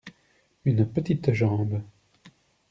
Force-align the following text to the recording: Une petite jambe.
Une 0.65 0.83
petite 0.91 1.31
jambe. 1.31 1.83